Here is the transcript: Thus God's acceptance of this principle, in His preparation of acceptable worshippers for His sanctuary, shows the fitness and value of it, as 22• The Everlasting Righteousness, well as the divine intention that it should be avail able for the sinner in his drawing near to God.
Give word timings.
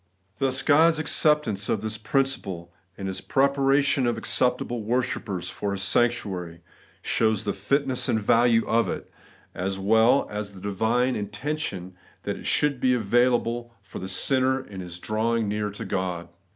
Thus 0.39 0.63
God's 0.63 0.97
acceptance 0.97 1.69
of 1.69 1.81
this 1.81 1.99
principle, 1.99 2.73
in 2.97 3.05
His 3.05 3.21
preparation 3.21 4.07
of 4.07 4.17
acceptable 4.17 4.81
worshippers 4.81 5.51
for 5.51 5.73
His 5.73 5.83
sanctuary, 5.83 6.61
shows 7.03 7.43
the 7.43 7.53
fitness 7.53 8.09
and 8.09 8.19
value 8.19 8.65
of 8.65 8.89
it, 8.89 9.11
as 9.53 9.75
22• 9.75 9.81
The 9.83 9.83
Everlasting 9.83 9.85
Righteousness, 9.85 9.91
well 9.91 10.27
as 10.31 10.53
the 10.55 10.59
divine 10.59 11.15
intention 11.15 11.95
that 12.23 12.37
it 12.37 12.45
should 12.47 12.79
be 12.79 12.95
avail 12.95 13.35
able 13.35 13.75
for 13.83 13.99
the 13.99 14.09
sinner 14.09 14.59
in 14.59 14.81
his 14.81 14.97
drawing 14.97 15.47
near 15.47 15.69
to 15.69 15.85
God. 15.85 16.29